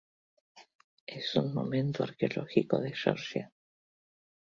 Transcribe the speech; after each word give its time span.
Es 1.05 1.35
un 1.35 1.53
monumento 1.53 2.01
arqueológico 2.03 2.79
de 2.79 2.91
Georgia. 2.95 3.51